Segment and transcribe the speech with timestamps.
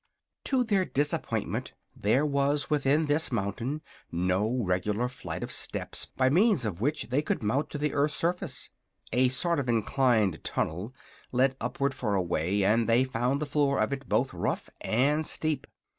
[0.45, 6.65] To their disappointment there was within this mountain no regular flight of steps by means
[6.65, 8.71] of which they could mount to the earth's surface.
[9.13, 10.91] A sort of inclined tunnel
[11.31, 15.23] led upward for a way, and they found the floor of it both rough and
[15.23, 15.67] steep.